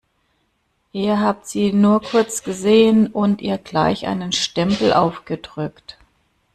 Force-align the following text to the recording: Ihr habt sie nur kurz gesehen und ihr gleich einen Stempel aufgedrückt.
Ihr 0.93 1.19
habt 1.21 1.45
sie 1.45 1.71
nur 1.73 2.01
kurz 2.01 2.41
gesehen 2.41 3.05
und 3.05 3.39
ihr 3.39 3.59
gleich 3.59 4.07
einen 4.07 4.31
Stempel 4.31 4.93
aufgedrückt. 4.93 5.99